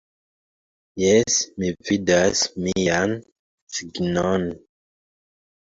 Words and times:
Jes, 1.01 1.35
mi 1.63 1.69
vidas 1.89 2.41
mian 2.69 3.13
signon 3.77 4.49